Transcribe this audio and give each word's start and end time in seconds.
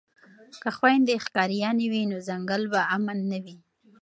که 0.61 0.69
خویندې 0.77 1.15
ښکاریانې 1.25 1.85
وي 1.91 2.03
نو 2.11 2.17
ځنګل 2.27 2.63
به 2.71 2.81
امن 2.95 3.19
نه 3.31 3.39
وي. 3.43 3.57